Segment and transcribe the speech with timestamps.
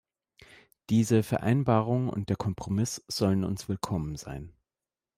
[0.89, 4.51] Diese Vereinbarung und der Kompromiss sollen uns willkommen sein.